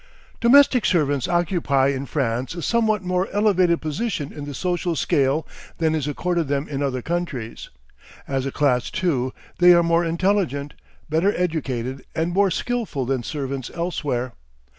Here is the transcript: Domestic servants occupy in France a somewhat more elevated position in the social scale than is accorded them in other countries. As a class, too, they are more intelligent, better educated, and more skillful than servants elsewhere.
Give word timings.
Domestic 0.39 0.83
servants 0.83 1.27
occupy 1.27 1.89
in 1.89 2.07
France 2.07 2.55
a 2.55 2.63
somewhat 2.63 3.03
more 3.03 3.27
elevated 3.31 3.81
position 3.83 4.33
in 4.33 4.45
the 4.45 4.53
social 4.55 4.95
scale 4.95 5.47
than 5.77 5.93
is 5.93 6.07
accorded 6.07 6.47
them 6.47 6.67
in 6.67 6.81
other 6.81 7.03
countries. 7.03 7.69
As 8.27 8.47
a 8.47 8.51
class, 8.51 8.89
too, 8.89 9.31
they 9.59 9.75
are 9.75 9.83
more 9.83 10.03
intelligent, 10.03 10.73
better 11.07 11.35
educated, 11.37 12.03
and 12.15 12.33
more 12.33 12.49
skillful 12.49 13.05
than 13.05 13.21
servants 13.21 13.69
elsewhere. 13.75 14.33